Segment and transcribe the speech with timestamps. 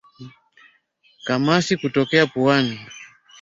[1.25, 2.75] Kamasi kutokea puani